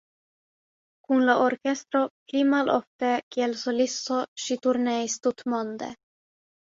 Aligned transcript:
Kun 1.09 1.19
la 1.25 1.33
orkestro, 1.41 1.99
pli 2.31 2.41
malofte 2.53 3.11
kiel 3.35 3.53
solisto 3.65 4.17
ŝi 4.45 4.57
turneis 4.65 5.19
tutmonde. 5.27 5.91